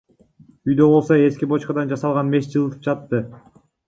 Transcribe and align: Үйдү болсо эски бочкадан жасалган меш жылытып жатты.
Үйдү 0.69 0.85
болсо 0.93 1.17
эски 1.25 1.49
бочкадан 1.51 1.91
жасалган 1.91 2.31
меш 2.37 2.47
жылытып 2.55 2.89
жатты. 2.89 3.21